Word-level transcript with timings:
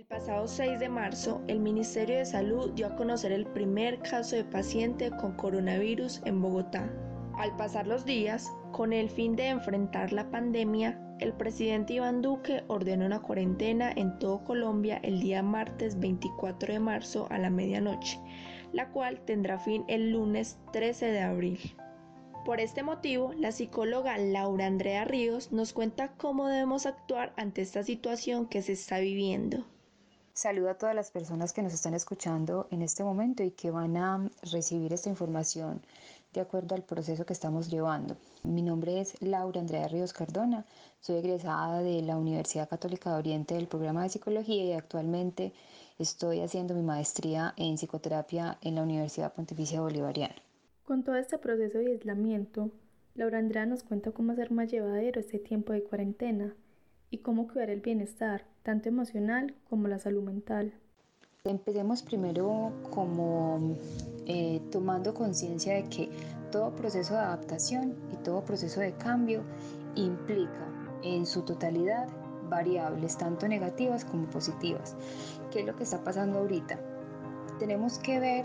El 0.00 0.06
pasado 0.06 0.48
6 0.48 0.80
de 0.80 0.88
marzo, 0.88 1.42
el 1.46 1.60
Ministerio 1.60 2.16
de 2.16 2.24
Salud 2.24 2.70
dio 2.72 2.86
a 2.86 2.96
conocer 2.96 3.32
el 3.32 3.44
primer 3.44 3.98
caso 3.98 4.34
de 4.34 4.44
paciente 4.44 5.10
con 5.10 5.36
coronavirus 5.36 6.22
en 6.24 6.40
Bogotá. 6.40 6.90
Al 7.36 7.54
pasar 7.56 7.86
los 7.86 8.06
días, 8.06 8.50
con 8.72 8.94
el 8.94 9.10
fin 9.10 9.36
de 9.36 9.48
enfrentar 9.48 10.10
la 10.14 10.30
pandemia, 10.30 10.98
el 11.18 11.34
presidente 11.34 11.92
Iván 11.92 12.22
Duque 12.22 12.64
ordenó 12.68 13.04
una 13.04 13.20
cuarentena 13.20 13.92
en 13.94 14.18
todo 14.18 14.42
Colombia 14.42 15.00
el 15.02 15.20
día 15.20 15.42
martes 15.42 16.00
24 16.00 16.72
de 16.72 16.80
marzo 16.80 17.26
a 17.28 17.36
la 17.36 17.50
medianoche, 17.50 18.18
la 18.72 18.88
cual 18.92 19.20
tendrá 19.26 19.58
fin 19.58 19.84
el 19.86 20.12
lunes 20.12 20.58
13 20.72 21.12
de 21.12 21.20
abril. 21.20 21.58
Por 22.46 22.58
este 22.58 22.82
motivo, 22.82 23.34
la 23.34 23.52
psicóloga 23.52 24.16
Laura 24.16 24.64
Andrea 24.64 25.04
Ríos 25.04 25.52
nos 25.52 25.74
cuenta 25.74 26.12
cómo 26.16 26.48
debemos 26.48 26.86
actuar 26.86 27.34
ante 27.36 27.60
esta 27.60 27.82
situación 27.82 28.46
que 28.46 28.62
se 28.62 28.72
está 28.72 28.98
viviendo. 28.98 29.66
Saludo 30.40 30.70
a 30.70 30.78
todas 30.78 30.94
las 30.94 31.10
personas 31.10 31.52
que 31.52 31.60
nos 31.60 31.74
están 31.74 31.92
escuchando 31.92 32.66
en 32.70 32.80
este 32.80 33.04
momento 33.04 33.42
y 33.42 33.50
que 33.50 33.70
van 33.70 33.98
a 33.98 34.30
recibir 34.50 34.90
esta 34.90 35.10
información 35.10 35.82
de 36.32 36.40
acuerdo 36.40 36.74
al 36.74 36.82
proceso 36.82 37.26
que 37.26 37.34
estamos 37.34 37.68
llevando. 37.68 38.16
Mi 38.42 38.62
nombre 38.62 39.02
es 39.02 39.20
Laura 39.20 39.60
Andrea 39.60 39.86
Ríos 39.88 40.14
Cardona, 40.14 40.64
soy 40.98 41.16
egresada 41.16 41.82
de 41.82 42.00
la 42.00 42.16
Universidad 42.16 42.70
Católica 42.70 43.10
de 43.10 43.18
Oriente 43.18 43.54
del 43.54 43.66
programa 43.66 44.02
de 44.02 44.08
psicología 44.08 44.64
y 44.64 44.72
actualmente 44.72 45.52
estoy 45.98 46.40
haciendo 46.40 46.72
mi 46.72 46.84
maestría 46.84 47.52
en 47.58 47.76
psicoterapia 47.76 48.56
en 48.62 48.76
la 48.76 48.82
Universidad 48.82 49.34
Pontificia 49.34 49.82
Bolivariana. 49.82 50.36
Con 50.86 51.04
todo 51.04 51.16
este 51.16 51.36
proceso 51.36 51.76
de 51.76 51.92
aislamiento, 51.92 52.70
Laura 53.14 53.36
Andrea 53.36 53.66
nos 53.66 53.82
cuenta 53.82 54.12
cómo 54.12 54.32
hacer 54.32 54.52
más 54.52 54.70
llevadero 54.70 55.20
este 55.20 55.38
tiempo 55.38 55.74
de 55.74 55.82
cuarentena 55.82 56.56
y 57.10 57.18
cómo 57.18 57.48
cuidar 57.48 57.70
el 57.70 57.80
bienestar, 57.80 58.46
tanto 58.62 58.88
emocional 58.88 59.54
como 59.68 59.88
la 59.88 59.98
salud 59.98 60.22
mental. 60.22 60.72
Empecemos 61.44 62.02
primero 62.02 62.72
como 62.90 63.76
eh, 64.26 64.60
tomando 64.70 65.14
conciencia 65.14 65.74
de 65.74 65.84
que 65.84 66.10
todo 66.52 66.74
proceso 66.76 67.14
de 67.14 67.20
adaptación 67.20 67.96
y 68.12 68.16
todo 68.16 68.44
proceso 68.44 68.80
de 68.80 68.92
cambio 68.92 69.42
implica 69.94 70.68
en 71.02 71.26
su 71.26 71.42
totalidad 71.42 72.08
variables, 72.48 73.16
tanto 73.16 73.48
negativas 73.48 74.04
como 74.04 74.26
positivas. 74.26 74.96
¿Qué 75.50 75.60
es 75.60 75.66
lo 75.66 75.74
que 75.76 75.84
está 75.84 76.02
pasando 76.04 76.40
ahorita? 76.40 76.78
Tenemos 77.58 77.98
que 77.98 78.20
ver 78.20 78.44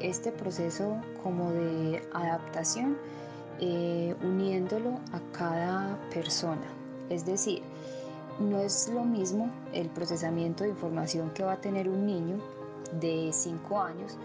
este 0.00 0.30
proceso 0.30 1.00
como 1.22 1.50
de 1.52 2.02
adaptación 2.12 2.96
eh, 3.58 4.14
uniéndolo 4.22 5.00
a 5.12 5.20
cada 5.32 5.98
persona. 6.10 6.66
Es 7.08 7.24
decir, 7.24 7.62
no 8.38 8.60
es 8.60 8.88
lo 8.88 9.04
mismo 9.04 9.50
el 9.72 9.88
procesamiento 9.88 10.64
de 10.64 10.70
información 10.70 11.30
que 11.30 11.42
va 11.42 11.52
a 11.52 11.60
tener 11.60 11.88
un 11.88 12.06
niño 12.06 12.38
de 13.00 13.30
5 13.32 13.80
años 13.80 14.16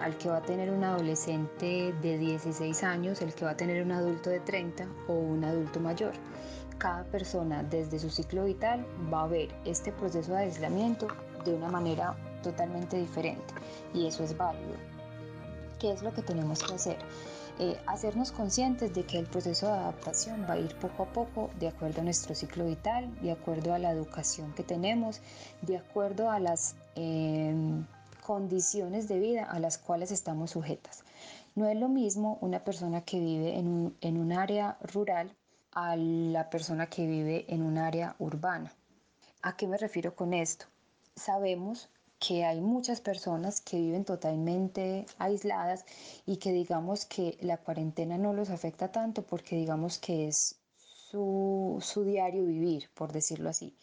al 0.00 0.16
que 0.16 0.28
va 0.28 0.38
a 0.38 0.42
tener 0.42 0.70
un 0.70 0.84
adolescente 0.84 1.92
de 2.00 2.18
16 2.18 2.84
años, 2.84 3.20
el 3.20 3.34
que 3.34 3.44
va 3.44 3.52
a 3.52 3.56
tener 3.56 3.82
un 3.82 3.92
adulto 3.92 4.30
de 4.30 4.40
30 4.40 4.86
o 5.08 5.12
un 5.12 5.44
adulto 5.44 5.80
mayor. 5.80 6.12
Cada 6.78 7.02
persona 7.04 7.64
desde 7.64 7.98
su 7.98 8.08
ciclo 8.08 8.44
vital 8.44 8.86
va 9.12 9.24
a 9.24 9.26
ver 9.26 9.48
este 9.64 9.92
proceso 9.92 10.32
de 10.32 10.38
aislamiento 10.38 11.08
de 11.44 11.54
una 11.54 11.68
manera 11.68 12.16
totalmente 12.42 12.96
diferente 12.96 13.54
y 13.92 14.06
eso 14.06 14.22
es 14.22 14.36
válido. 14.36 14.76
¿Qué 15.80 15.92
es 15.92 16.02
lo 16.02 16.12
que 16.12 16.22
tenemos 16.22 16.62
que 16.62 16.74
hacer? 16.74 16.98
Eh, 17.60 17.76
hacernos 17.86 18.30
conscientes 18.30 18.94
de 18.94 19.04
que 19.04 19.18
el 19.18 19.26
proceso 19.26 19.66
de 19.66 19.72
adaptación 19.72 20.46
va 20.48 20.54
a 20.54 20.58
ir 20.58 20.76
poco 20.76 21.02
a 21.02 21.12
poco 21.12 21.50
de 21.58 21.66
acuerdo 21.66 22.02
a 22.02 22.04
nuestro 22.04 22.36
ciclo 22.36 22.64
vital, 22.66 23.12
de 23.20 23.32
acuerdo 23.32 23.74
a 23.74 23.80
la 23.80 23.90
educación 23.90 24.54
que 24.54 24.62
tenemos, 24.62 25.20
de 25.62 25.76
acuerdo 25.76 26.30
a 26.30 26.38
las 26.38 26.76
em, 26.94 27.84
condiciones 28.24 29.08
de 29.08 29.18
vida 29.18 29.42
a 29.42 29.58
las 29.58 29.76
cuales 29.76 30.12
estamos 30.12 30.52
sujetas. 30.52 31.02
No 31.56 31.66
es 31.68 31.76
lo 31.76 31.88
mismo 31.88 32.38
una 32.40 32.62
persona 32.62 33.00
que 33.00 33.18
vive 33.18 33.58
en 33.58 33.66
un, 33.66 33.96
en 34.02 34.18
un 34.18 34.32
área 34.32 34.78
rural 34.80 35.34
a 35.72 35.96
la 35.96 36.50
persona 36.50 36.86
que 36.86 37.08
vive 37.08 37.44
en 37.48 37.62
un 37.62 37.76
área 37.76 38.14
urbana. 38.20 38.72
¿A 39.42 39.56
qué 39.56 39.66
me 39.66 39.78
refiero 39.78 40.14
con 40.14 40.32
esto? 40.32 40.66
Sabemos 41.16 41.88
que 42.18 42.44
hay 42.44 42.60
muchas 42.60 43.00
personas 43.00 43.60
que 43.60 43.78
viven 43.78 44.04
totalmente 44.04 45.06
aisladas 45.18 45.84
y 46.26 46.36
que 46.38 46.52
digamos 46.52 47.04
que 47.06 47.38
la 47.40 47.58
cuarentena 47.58 48.18
no 48.18 48.32
los 48.32 48.50
afecta 48.50 48.90
tanto 48.90 49.22
porque 49.22 49.56
digamos 49.56 49.98
que 49.98 50.28
es 50.28 50.56
su, 51.10 51.80
diario 52.04 52.44
vivir, 52.44 52.90
por 52.94 53.12
decirlo 53.12 53.48
así. 53.48 53.74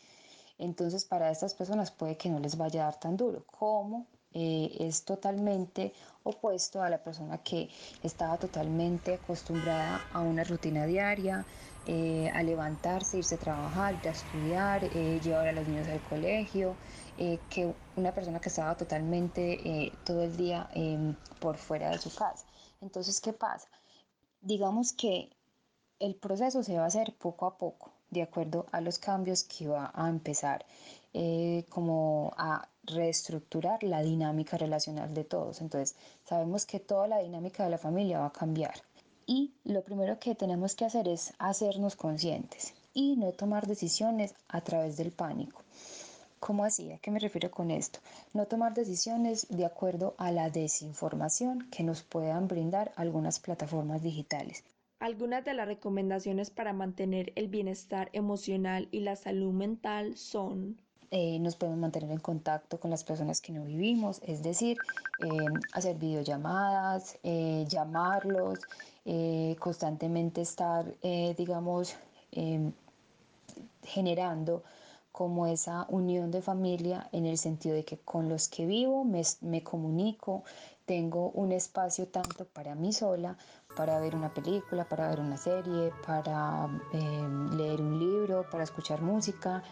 Entonces 0.57 1.05
para 1.05 1.31
estas 1.31 1.53
personas 1.53 1.91
puede 1.91 2.17
que 2.17 2.29
no 2.29 2.39
les 2.39 2.57
vaya 2.57 2.81
a 2.81 2.85
dar 2.85 2.99
tan 2.99 3.17
duro 3.17 3.45
como 3.45 4.05
eh, 4.33 4.75
es 4.79 5.03
totalmente 5.05 5.93
opuesto 6.23 6.81
a 6.81 6.89
la 6.89 7.01
persona 7.01 7.37
que 7.37 7.69
estaba 8.03 8.37
totalmente 8.37 9.13
acostumbrada 9.15 10.01
a 10.11 10.21
una 10.21 10.43
rutina 10.43 10.85
diaria, 10.85 11.45
eh, 11.85 12.29
a 12.33 12.43
levantarse, 12.43 13.17
irse 13.17 13.35
a 13.35 13.37
trabajar, 13.37 14.01
a 14.03 14.09
estudiar, 14.09 14.83
eh, 14.83 15.19
llevar 15.21 15.47
a 15.47 15.51
los 15.53 15.67
niños 15.67 15.87
al 15.87 16.01
colegio, 16.01 16.75
eh, 17.17 17.39
que 17.49 17.73
una 17.95 18.13
persona 18.13 18.39
que 18.39 18.49
estaba 18.49 18.75
totalmente 18.75 19.85
eh, 19.85 19.91
todo 20.03 20.23
el 20.23 20.35
día 20.35 20.69
em, 20.73 21.15
por 21.39 21.57
fuera 21.57 21.89
de 21.89 21.97
su 21.97 22.13
casa. 22.13 22.45
Entonces, 22.81 23.21
¿qué 23.21 23.33
pasa? 23.33 23.67
Digamos 24.41 24.93
que 24.93 25.29
el 25.99 26.15
proceso 26.15 26.61
se 26.61 26.77
va 26.77 26.83
a 26.83 26.87
hacer 26.87 27.15
poco 27.17 27.45
a 27.45 27.57
poco, 27.57 27.93
de 28.09 28.21
acuerdo 28.21 28.65
a 28.71 28.81
los 28.81 28.99
cambios 28.99 29.43
que 29.43 29.67
va 29.67 29.91
a 29.95 30.09
empezar 30.09 30.65
eh, 31.13 31.65
como 31.69 32.33
a 32.37 32.67
reestructurar 32.83 33.81
la 33.83 34.01
dinámica 34.01 34.57
relacional 34.57 35.13
de 35.13 35.23
todos. 35.23 35.61
Entonces, 35.61 35.95
sabemos 36.25 36.65
que 36.65 36.79
toda 36.79 37.07
la 37.07 37.19
dinámica 37.19 37.63
de 37.63 37.69
la 37.69 37.77
familia 37.77 38.19
va 38.19 38.27
a 38.27 38.33
cambiar. 38.33 38.75
Y 39.25 39.53
lo 39.63 39.83
primero 39.83 40.19
que 40.19 40.35
tenemos 40.35 40.75
que 40.75 40.85
hacer 40.85 41.07
es 41.07 41.33
hacernos 41.39 41.95
conscientes 41.95 42.73
y 42.93 43.15
no 43.15 43.31
tomar 43.31 43.65
decisiones 43.65 44.35
a 44.47 44.61
través 44.61 44.97
del 44.97 45.11
pánico. 45.11 45.63
¿Cómo 46.45 46.63
así? 46.63 46.91
¿A 46.91 46.99
qué 46.99 47.09
me 47.09 47.17
refiero 47.17 47.49
con 47.49 47.71
esto? 47.71 47.97
No 48.31 48.45
tomar 48.45 48.75
decisiones 48.75 49.47
de 49.49 49.65
acuerdo 49.65 50.13
a 50.19 50.31
la 50.31 50.51
desinformación 50.51 51.67
que 51.71 51.81
nos 51.81 52.03
puedan 52.03 52.47
brindar 52.47 52.91
algunas 52.97 53.39
plataformas 53.39 54.03
digitales. 54.03 54.63
Algunas 54.99 55.43
de 55.43 55.55
las 55.55 55.65
recomendaciones 55.65 56.51
para 56.51 56.71
mantener 56.71 57.33
el 57.33 57.47
bienestar 57.47 58.11
emocional 58.13 58.87
y 58.91 58.99
la 58.99 59.15
salud 59.15 59.53
mental 59.53 60.17
son 60.17 60.79
eh, 61.09 61.39
nos 61.39 61.55
podemos 61.55 61.79
mantener 61.79 62.11
en 62.11 62.19
contacto 62.19 62.79
con 62.79 62.91
las 62.91 63.03
personas 63.03 63.41
que 63.41 63.51
no 63.51 63.63
vivimos, 63.63 64.21
es 64.23 64.43
decir, 64.43 64.77
eh, 65.17 65.49
hacer 65.71 65.97
videollamadas, 65.97 67.17
eh, 67.23 67.65
llamarlos, 67.67 68.59
constantemente 69.57 70.41
estar, 70.41 70.85
digamos, 71.37 71.95
generando 73.83 74.63
como 75.15 75.47
esa 75.47 75.85
unión 75.87 76.29
de 76.29 76.41
familia 76.41 77.07
en 77.13 77.25
el 77.25 77.37
sentido 77.37 77.73
de 77.73 77.85
que 77.85 77.97
con 77.97 78.27
los 78.27 78.49
que 78.49 78.65
vivo 78.65 79.05
me, 79.05 79.63
comunico, 79.63 80.43
tengo 80.85 81.29
un 81.29 81.53
espacio 81.53 82.09
tanto 82.09 82.43
para 82.43 82.75
mí 82.75 82.91
sola, 82.91 83.37
para 83.77 83.97
ver 84.01 84.13
una 84.13 84.33
película, 84.33 84.83
para 84.89 85.07
ver 85.07 85.21
una 85.21 85.37
serie, 85.37 85.93
para 86.05 86.67
em, 86.91 87.49
leer 87.55 87.79
un 87.79 87.97
libro, 87.97 88.45
para 88.51 88.65
escuchar 88.65 89.01
música. 89.01 89.63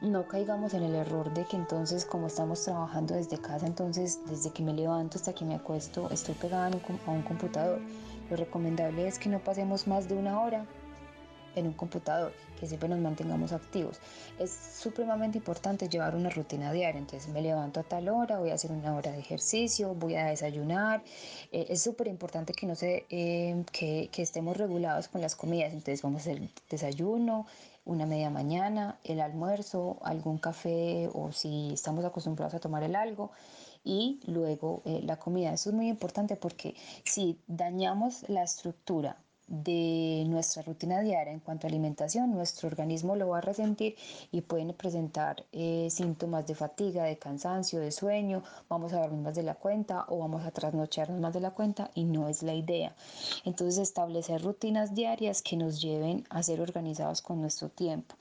No 0.00 0.26
caigamos 0.26 0.74
en 0.74 0.82
el 0.82 0.96
error 0.96 1.32
de 1.32 1.44
que 1.44 1.56
entonces 1.56 2.04
como 2.04 2.26
estamos 2.26 2.64
trabajando 2.64 3.14
desde 3.14 3.38
casa, 3.38 3.68
entonces 3.68 4.18
desde 4.26 4.50
que 4.50 4.64
me 4.64 4.74
levanto 4.74 5.16
hasta 5.16 5.32
que 5.32 5.44
me 5.44 5.54
acuesto 5.54 6.10
estoy 6.10 6.34
pegada 6.34 6.66
a 7.06 7.10
un 7.12 7.22
computador. 7.22 7.80
Lo 8.28 8.36
recomendable 8.36 9.06
es 9.06 9.20
que 9.20 9.28
no 9.28 9.38
pasemos 9.38 9.86
más 9.86 10.08
de 10.08 10.16
una 10.16 10.40
hora 10.40 10.66
en 11.54 11.66
un 11.66 11.72
computador, 11.72 12.32
que 12.58 12.66
siempre 12.66 12.88
nos 12.88 12.98
mantengamos 12.98 13.52
activos. 13.52 14.00
Es 14.38 14.50
supremamente 14.50 15.38
importante 15.38 15.88
llevar 15.88 16.14
una 16.14 16.30
rutina 16.30 16.72
diaria, 16.72 16.98
entonces 16.98 17.32
me 17.32 17.42
levanto 17.42 17.80
a 17.80 17.82
tal 17.82 18.08
hora, 18.08 18.38
voy 18.38 18.50
a 18.50 18.54
hacer 18.54 18.72
una 18.72 18.94
hora 18.94 19.12
de 19.12 19.18
ejercicio, 19.18 19.94
voy 19.94 20.16
a 20.16 20.26
desayunar. 20.26 21.02
Eh, 21.50 21.66
es 21.68 21.82
súper 21.82 22.08
importante 22.08 22.52
que, 22.52 22.66
no 22.66 22.74
se, 22.74 23.06
eh, 23.10 23.64
que, 23.72 24.08
que 24.12 24.22
estemos 24.22 24.56
regulados 24.56 25.08
con 25.08 25.20
las 25.20 25.36
comidas, 25.36 25.72
entonces 25.72 26.02
vamos 26.02 26.26
a 26.26 26.30
hacer 26.30 26.48
desayuno, 26.70 27.46
una 27.84 28.06
media 28.06 28.30
mañana, 28.30 28.98
el 29.04 29.20
almuerzo, 29.20 29.98
algún 30.02 30.38
café 30.38 31.08
o 31.12 31.32
si 31.32 31.72
estamos 31.72 32.04
acostumbrados 32.04 32.54
a 32.54 32.60
tomar 32.60 32.82
el 32.84 32.94
algo 32.94 33.32
y 33.84 34.20
luego 34.26 34.82
eh, 34.84 35.00
la 35.02 35.18
comida. 35.18 35.52
Eso 35.52 35.70
es 35.70 35.74
muy 35.74 35.88
importante 35.88 36.36
porque 36.36 36.76
si 37.04 37.40
dañamos 37.46 38.28
la 38.28 38.44
estructura 38.44 39.16
de 39.48 40.24
nuestra 40.28 40.62
rutina 40.62 41.00
diaria 41.00 41.32
en 41.32 41.40
cuanto 41.40 41.66
a 41.66 41.68
alimentación, 41.68 42.30
nuestro 42.30 42.68
organismo 42.68 43.16
lo 43.16 43.28
va 43.28 43.38
a 43.38 43.40
resentir 43.40 43.96
y 44.30 44.40
pueden 44.40 44.72
presentar 44.72 45.44
eh, 45.52 45.88
síntomas 45.90 46.46
de 46.46 46.54
fatiga, 46.54 47.04
de 47.04 47.18
cansancio, 47.18 47.80
de 47.80 47.92
sueño, 47.92 48.42
vamos 48.68 48.92
a 48.92 49.00
dormir 49.00 49.20
más 49.20 49.34
de 49.34 49.42
la 49.42 49.54
cuenta 49.54 50.06
o 50.08 50.18
vamos 50.18 50.44
a 50.44 50.50
trasnocharnos 50.50 51.20
más 51.20 51.34
de 51.34 51.40
la 51.40 51.50
cuenta 51.50 51.90
y 51.94 52.04
no 52.04 52.28
es 52.28 52.42
la 52.42 52.54
idea. 52.54 52.94
Entonces 53.44 53.78
establecer 53.78 54.42
rutinas 54.42 54.94
diarias 54.94 55.42
que 55.42 55.56
nos 55.56 55.80
lleven 55.80 56.24
a 56.30 56.42
ser 56.42 56.60
organizados 56.60 57.22
con 57.22 57.40
nuestro 57.40 57.68
tiempo. 57.68 58.14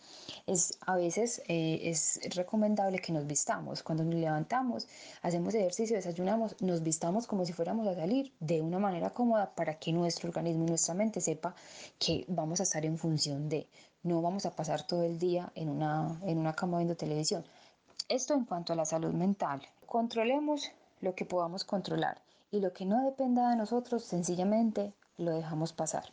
Es, 0.47 0.77
a 0.85 0.95
veces 0.95 1.41
eh, 1.47 1.79
es 1.83 2.19
recomendable 2.35 2.99
que 2.99 3.13
nos 3.13 3.27
vistamos. 3.27 3.83
Cuando 3.83 4.03
nos 4.03 4.15
levantamos, 4.15 4.87
hacemos 5.21 5.53
ejercicio, 5.53 5.95
desayunamos, 5.95 6.55
nos 6.61 6.83
vistamos 6.83 7.27
como 7.27 7.45
si 7.45 7.53
fuéramos 7.53 7.87
a 7.87 7.95
salir 7.95 8.33
de 8.39 8.61
una 8.61 8.79
manera 8.79 9.11
cómoda 9.11 9.53
para 9.55 9.75
que 9.79 9.93
nuestro 9.93 10.29
organismo 10.29 10.65
y 10.65 10.69
nuestra 10.69 10.93
mente 10.93 11.10
sepa 11.19 11.55
que 11.99 12.23
vamos 12.29 12.59
a 12.59 12.63
estar 12.63 12.85
en 12.85 12.97
función 12.97 13.49
de, 13.49 13.67
no 14.03 14.21
vamos 14.21 14.45
a 14.45 14.55
pasar 14.55 14.87
todo 14.87 15.03
el 15.03 15.19
día 15.19 15.51
en 15.55 15.67
una, 15.67 16.21
en 16.25 16.37
una 16.37 16.53
cama 16.53 16.77
viendo 16.77 16.95
televisión. 16.95 17.43
Esto 18.07 18.33
en 18.33 18.45
cuanto 18.45 18.71
a 18.71 18.75
la 18.75 18.85
salud 18.85 19.13
mental. 19.13 19.61
Controlemos 19.85 20.71
lo 21.01 21.15
que 21.15 21.25
podamos 21.25 21.63
controlar 21.63 22.21
y 22.51 22.59
lo 22.59 22.71
que 22.71 22.85
no 22.85 23.03
dependa 23.03 23.49
de 23.49 23.55
nosotros, 23.55 24.03
sencillamente 24.03 24.93
lo 25.17 25.31
dejamos 25.31 25.73
pasar. 25.73 26.05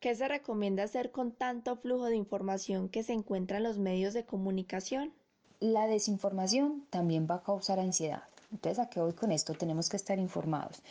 ¿Qué 0.00 0.14
se 0.14 0.26
recomienda 0.26 0.82
hacer 0.82 1.12
con 1.12 1.32
tanto 1.32 1.76
flujo 1.76 2.06
de 2.06 2.16
información 2.16 2.88
que 2.88 3.02
se 3.02 3.12
encuentra 3.12 3.58
en 3.58 3.62
los 3.62 3.78
medios 3.78 4.14
de 4.14 4.24
comunicación? 4.24 5.12
La 5.60 5.86
desinformación 5.86 6.84
también 6.90 7.28
va 7.30 7.36
a 7.36 7.42
causar 7.42 7.78
ansiedad. 7.78 8.24
Entonces, 8.50 8.80
¿a 8.80 8.90
qué 8.90 9.00
voy 9.00 9.12
con 9.12 9.30
esto? 9.30 9.54
Tenemos 9.54 9.88
que 9.88 9.96
estar 9.96 10.18
informados. 10.18 10.82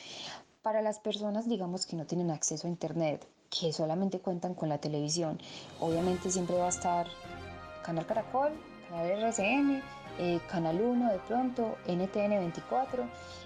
Para 0.62 0.84
las 0.84 1.00
personas, 1.00 1.50
digamos, 1.50 1.88
que 1.88 1.96
no 1.96 2.06
tienen 2.06 2.30
acceso 2.30 2.68
a 2.68 2.69
Internet, 2.69 3.28
que 3.50 3.74
solamente 3.74 4.19
cuentan 4.19 4.54
con 4.54 4.69
la 4.69 4.78
televisión, 4.78 5.40
obviamente 5.80 6.30
siempre 6.30 6.56
va 6.56 6.68
a 6.68 6.69
estar 6.69 7.08
Canal 7.84 8.06
Caracol, 8.06 8.52
Canal 8.88 9.08
RCN, 9.08 9.81
eh, 10.19 10.40
Canal 10.52 10.80
1 10.80 11.12
de 11.12 11.18
pronto, 11.19 11.78
NTN 11.88 12.38
24, 12.38 13.06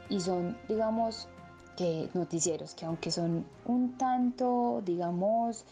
y 0.10 0.20
son, 0.20 0.58
digamos, 0.68 1.30
que 1.78 2.10
noticieros 2.14 2.76
que 2.76 2.86
aunque 2.86 3.12
son 3.12 3.46
un 3.66 3.98
tanto, 3.98 4.82
digamos, 4.84 5.64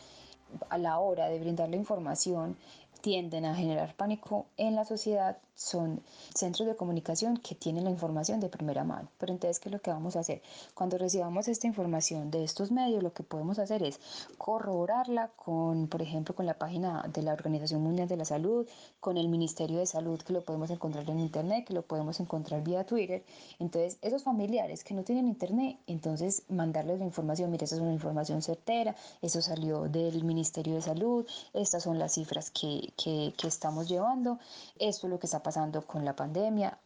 a 0.69 0.77
la 0.77 0.99
hora 0.99 1.27
de 1.27 1.39
brindar 1.39 1.67
la 1.67 1.75
información, 1.75 2.55
tienden 3.03 3.43
a 3.43 3.53
generar 3.53 3.93
pánico 3.95 4.45
en 4.55 4.75
la 4.75 4.85
sociedad 4.85 5.37
son 5.55 6.01
centros 6.33 6.67
de 6.67 6.75
comunicación 6.75 7.37
que 7.37 7.53
tienen 7.53 7.83
la 7.83 7.91
información 7.91 8.39
de 8.39 8.49
primera 8.49 8.83
mano. 8.83 9.09
Pero 9.17 9.33
entonces, 9.33 9.59
¿qué 9.59 9.69
es 9.69 9.73
lo 9.73 9.81
que 9.81 9.91
vamos 9.91 10.15
a 10.15 10.21
hacer? 10.21 10.41
Cuando 10.73 10.97
recibamos 10.97 11.47
esta 11.47 11.67
información 11.67 12.31
de 12.31 12.43
estos 12.43 12.71
medios, 12.71 13.03
lo 13.03 13.13
que 13.13 13.23
podemos 13.23 13.59
hacer 13.59 13.83
es 13.83 13.99
corroborarla 14.37 15.29
con, 15.35 15.87
por 15.87 16.01
ejemplo, 16.01 16.33
con 16.33 16.45
la 16.45 16.55
página 16.55 17.03
de 17.13 17.21
la 17.21 17.33
Organización 17.33 17.83
Mundial 17.83 18.07
de 18.07 18.17
la 18.17 18.25
Salud, 18.25 18.67
con 18.99 19.17
el 19.17 19.27
Ministerio 19.27 19.79
de 19.79 19.85
Salud, 19.85 20.21
que 20.21 20.33
lo 20.33 20.41
podemos 20.41 20.69
encontrar 20.71 21.07
en 21.09 21.19
Internet, 21.19 21.65
que 21.67 21.73
lo 21.73 21.83
podemos 21.83 22.19
encontrar 22.19 22.63
vía 22.63 22.85
Twitter. 22.85 23.23
Entonces, 23.59 23.97
esos 24.01 24.23
familiares 24.23 24.83
que 24.83 24.93
no 24.93 25.03
tienen 25.03 25.27
Internet, 25.27 25.77
entonces 25.87 26.43
mandarles 26.49 26.99
la 26.99 27.05
información, 27.05 27.51
mire, 27.51 27.65
esa 27.65 27.75
es 27.75 27.81
una 27.81 27.93
información 27.93 28.41
certera, 28.41 28.95
eso 29.21 29.41
salió 29.41 29.83
del 29.83 30.23
Ministerio 30.23 30.75
de 30.75 30.81
Salud, 30.81 31.27
estas 31.53 31.83
son 31.83 31.99
las 31.99 32.13
cifras 32.13 32.49
que, 32.49 32.92
que, 32.95 33.33
estamos 33.43 33.87
llevando, 33.89 34.39
esto 34.79 35.07
es 35.07 35.11
lo 35.11 35.19
que 35.19 35.27
está 35.27 35.41
pasando 35.41 35.85
con 35.85 36.05
la 36.05 36.15
pandemia. 36.15 36.77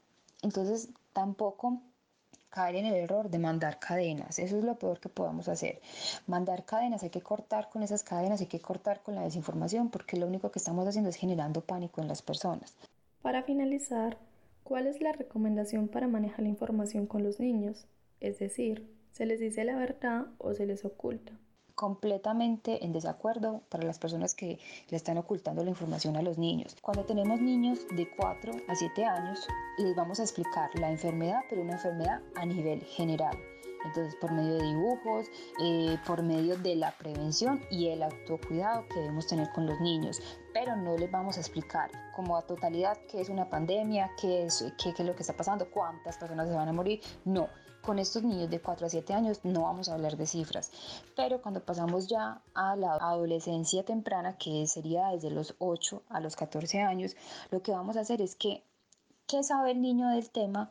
Entonces, 0.42 0.90
tampoco 1.14 1.82
caer 2.50 2.76
en 2.76 2.86
el 2.86 2.96
error 2.96 3.30
de 3.30 3.40
mandar 3.40 3.80
cadenas. 3.80 4.40
Eso 4.40 4.58
es 4.58 4.64
lo 4.64 4.76
peor 4.76 5.00
que 5.00 5.10
podamos 5.10 5.48
hacer. 5.48 5.80
Mandar 6.26 6.66
cadenas, 6.66 7.04
hay 7.04 7.10
que 7.10 7.22
cortar 7.22 7.70
con 7.70 7.84
esas 7.84 8.04
cadenas, 8.04 8.42
hay 8.42 8.48
que 8.48 8.60
cortar 8.60 9.02
con 9.02 9.16
la 9.16 9.22
desinformación, 9.22 9.90
porque 9.90 10.18
lo 10.18 10.28
único 10.28 10.52
que 10.52 10.60
estamos 10.60 10.88
haciendo 10.88 11.10
es 11.10 11.16
generando 11.16 11.62
pánico 11.62 12.02
en 12.02 12.08
las 12.08 12.22
personas. 12.22 12.76
Para 13.22 13.44
finalizar, 13.44 14.18
¿cuál 14.64 14.88
es 14.88 15.02
la 15.02 15.12
recomendación 15.12 15.88
para 15.88 16.08
manejar 16.08 16.42
la 16.42 16.50
información 16.50 17.06
con 17.06 17.24
los 17.24 17.40
niños? 17.40 17.86
Es 18.22 18.40
decir, 18.40 18.88
¿se 19.12 19.26
les 19.26 19.40
dice 19.40 19.64
la 19.64 19.76
verdad 19.76 20.28
o 20.38 20.54
se 20.54 20.66
les 20.66 20.86
oculta? 20.86 21.34
Completamente 21.78 22.84
en 22.84 22.92
desacuerdo 22.92 23.62
para 23.70 23.86
las 23.86 24.00
personas 24.00 24.34
que 24.34 24.58
le 24.90 24.98
están 24.98 25.20
ocultando 25.20 25.64
la 25.64 25.70
información 25.70 26.18
a 26.18 26.24
los 26.24 26.40
niños. 26.40 26.76
Cuando 26.82 27.06
tenemos 27.06 27.40
niños 27.40 27.86
de 27.96 28.10
4 28.18 28.52
a 28.68 28.76
7 28.76 29.06
años, 29.06 29.48
les 29.78 29.96
vamos 29.96 30.20
a 30.20 30.24
explicar 30.24 30.72
la 30.80 30.90
enfermedad, 30.90 31.42
pero 31.48 31.62
una 31.62 31.74
enfermedad 31.74 32.20
a 32.36 32.46
nivel 32.48 32.82
general. 32.84 33.38
Entonces, 33.86 34.16
por 34.16 34.32
medio 34.32 34.56
de 34.56 34.64
dibujos, 34.64 35.28
eh, 35.64 35.98
por 36.06 36.24
medio 36.24 36.58
de 36.58 36.76
la 36.76 36.92
prevención 36.92 37.62
y 37.70 37.88
el 37.88 38.04
autocuidado 38.04 38.88
que 38.88 39.00
debemos 39.00 39.28
tener 39.28 39.50
con 39.54 39.66
los 39.66 39.80
niños. 39.80 40.20
Pero 40.54 40.76
no 40.76 40.98
les 40.98 41.12
vamos 41.12 41.38
a 41.38 41.40
explicar 41.40 41.92
como 42.16 42.38
a 42.38 42.42
totalidad 42.42 42.98
qué 43.10 43.22
es 43.22 43.30
una 43.30 43.50
pandemia, 43.50 44.12
qué 44.20 44.46
es, 44.46 44.66
qué, 44.78 44.94
qué 44.94 45.04
es 45.04 45.08
lo 45.08 45.16
que 45.16 45.24
está 45.24 45.36
pasando, 45.36 45.70
cuántas 45.70 46.18
personas 46.18 46.48
se 46.48 46.56
van 46.56 46.70
a 46.70 46.74
morir. 46.74 47.02
No, 47.26 47.48
con 47.88 48.00
estos 48.00 48.22
niños 48.22 48.50
de 48.50 48.60
4 48.60 48.86
a 48.86 48.90
7 48.90 49.14
años 49.14 49.40
no 49.44 49.62
vamos 49.62 49.88
a 49.88 49.94
hablar 49.94 50.18
de 50.18 50.26
cifras, 50.26 50.72
pero 51.16 51.42
cuando 51.42 51.64
pasamos 51.64 52.08
ya 52.08 52.42
a 52.54 52.76
la 52.76 52.96
adolescencia 52.96 53.86
temprana, 53.86 54.38
que 54.38 54.68
sería 54.68 55.08
desde 55.08 55.32
los 55.32 55.56
8 55.60 56.04
a 56.10 56.20
los 56.20 56.36
14 56.36 56.82
años, 56.82 57.16
lo 57.50 57.62
que 57.62 57.72
vamos 57.72 57.96
a 57.96 58.02
hacer 58.02 58.22
es 58.22 58.36
que, 58.36 58.62
¿qué 59.26 59.42
sabe 59.42 59.72
el 59.72 59.82
niño 59.82 60.10
del 60.10 60.30
tema 60.30 60.70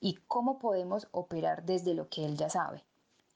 y 0.00 0.14
cómo 0.26 0.58
podemos 0.58 1.08
operar 1.12 1.64
desde 1.64 1.94
lo 1.94 2.08
que 2.08 2.24
él 2.24 2.36
ya 2.36 2.50
sabe? 2.50 2.84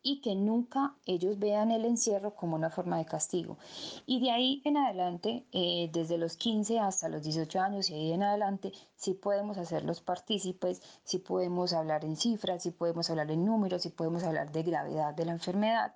y 0.03 0.21
que 0.21 0.35
nunca 0.35 0.97
ellos 1.07 1.39
vean 1.39 1.71
el 1.71 1.85
encierro 1.85 2.35
como 2.35 2.57
una 2.57 2.71
forma 2.71 2.99
de 2.99 3.05
castigo. 3.05 3.57
Y 4.05 4.21
de 4.21 4.31
ahí 4.33 4.61
en 4.65 4.77
adelante, 4.77 5.47
eh, 5.53 5.91
desde 5.93 6.19
los 6.19 6.37
15 6.37 6.81
hasta 6.81 7.09
los 7.09 7.23
18 7.23 7.61
años 7.61 7.89
y 7.89 7.95
ahí 7.95 8.13
en 8.13 8.23
adelante, 8.23 8.73
sí 8.97 9.15
podemos 9.15 9.59
hacerlos 9.59 10.01
partícipes, 10.01 10.83
sí 11.05 11.19
podemos 11.19 11.73
hablar 11.73 12.05
en 12.05 12.17
cifras, 12.17 12.65
sí 12.65 12.73
podemos 12.73 13.09
hablar 13.11 13.31
en 13.31 13.45
números, 13.45 13.83
sí 13.83 13.91
podemos 13.91 14.25
hablar 14.25 14.51
de 14.51 14.63
gravedad 14.63 15.15
de 15.15 15.25
la 15.25 15.33
enfermedad 15.33 15.93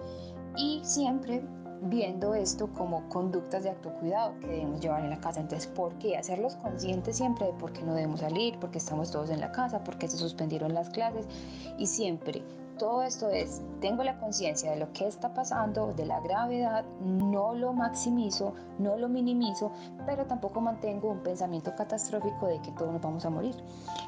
y 0.57 0.81
siempre 0.85 1.43
viendo 1.83 2.35
esto 2.35 2.69
como 2.75 3.09
conductas 3.09 3.63
de 3.63 3.71
autocuidado 3.71 4.39
que 4.41 4.49
debemos 4.49 4.81
llevar 4.81 5.05
en 5.05 5.11
la 5.11 5.21
casa. 5.21 5.41
Entonces, 5.41 5.67
¿por 5.69 5.95
qué? 5.99 6.17
Hacerlos 6.17 6.57
conscientes 6.57 7.17
siempre 7.17 7.47
de 7.47 7.53
por 7.55 7.73
qué 7.73 7.83
no 7.83 7.95
debemos 7.95 8.21
salir, 8.21 8.59
porque 8.59 8.79
estamos 8.79 9.11
todos 9.11 9.31
en 9.31 9.41
la 9.41 9.53
casa, 9.53 9.83
porque 9.85 10.09
se 10.09 10.17
suspendieron 10.17 10.75
las 10.75 10.91
clases 10.91 11.27
y 11.79 11.87
siempre 11.87 12.43
todo 12.79 13.03
esto 13.03 13.31
es, 13.31 13.63
tengo 13.81 14.05
la 14.05 14.19
conciencia 14.19 14.71
de 14.71 14.77
lo 14.77 14.93
que 14.93 15.07
está 15.07 15.33
pasando, 15.33 15.93
de 15.95 16.07
la 16.07 16.21
gravedad, 16.21 16.85
no 17.01 17.55
lo 17.55 17.73
maximizo, 17.73 18.55
no 18.79 18.97
lo 18.97 19.09
minimizo, 19.09 19.73
pero 20.05 20.27
tampoco 20.27 20.61
mantengo 20.61 21.11
un 21.11 21.23
pensamiento 21.23 21.75
catastrófico 21.75 22.47
de 22.47 22.61
que 22.61 22.73
todos 22.73 22.93
nos 22.93 23.01
vamos 23.01 23.25
a 23.25 23.31
morir. 23.31 23.55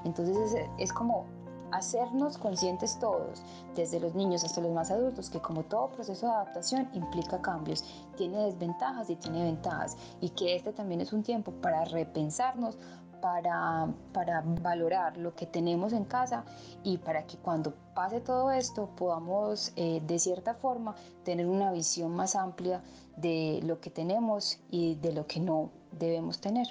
Entonces 0.05 0.37
es, 0.37 0.71
es 0.79 0.93
como 0.93 1.25
hacernos 1.73 2.39
conscientes 2.39 2.99
todos, 2.99 3.43
desde 3.75 4.01
los 4.01 4.15
niños 4.15 4.45
hasta 4.45 4.61
los 4.61 4.73
más 4.73 4.91
adultos, 4.91 5.31
que 5.31 5.41
como 5.41 5.65
todo 5.65 5.91
proceso 5.91 6.27
de 6.27 6.33
adaptación 6.33 6.89
implica 6.95 7.41
cambios, 7.41 7.85
tiene 8.17 8.39
desventajas 8.45 9.11
y 9.11 9.17
tiene 9.17 9.45
ventajas, 9.45 9.97
y 10.21 10.31
que 10.31 10.57
este 10.57 10.73
también 10.73 11.01
es 11.01 11.13
un 11.13 11.23
tiempo 11.23 11.53
para 11.53 11.85
repensarnos, 11.85 12.79
para, 13.21 13.89
para 14.13 14.43
valorar 14.43 15.17
lo 15.17 15.35
que 15.35 15.47
tenemos 15.47 15.93
en 15.93 16.05
casa 16.05 16.45
y 16.85 16.99
para 16.99 17.27
que 17.27 17.37
cuando 17.37 17.75
pase 17.95 18.21
todo 18.21 18.51
esto 18.51 18.91
podamos 18.97 19.73
eh, 19.77 20.01
de 20.07 20.19
cierta 20.19 20.55
forma 20.55 20.95
tener 21.25 21.47
una 21.47 21.73
visión 21.73 22.15
más 22.15 22.37
amplia 22.37 22.83
de 23.17 23.61
lo 23.65 23.81
que 23.81 23.91
tenemos 23.91 24.61
y 24.71 24.95
de 24.97 25.13
lo 25.13 25.27
que 25.27 25.41
no 25.41 25.71
debemos 25.93 26.41
tener. 26.41 26.69